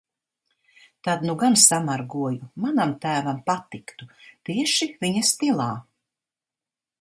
[1.07, 2.47] Tad nu gan samargoju!
[2.63, 4.09] Manam tēvam patiktu.
[4.51, 5.71] Tieši viņa stilā...